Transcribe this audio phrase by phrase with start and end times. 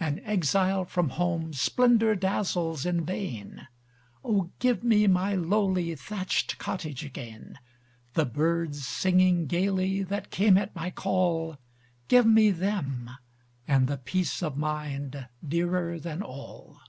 [0.00, 3.68] An exile from home, splendor dazzles in vain;
[4.24, 7.56] O, give me my lowly thatched cottage again!
[8.14, 11.56] The birds singing gayly, that came at my call,
[12.08, 13.10] Give me them,
[13.68, 16.80] and the peace of mind, dearer than all!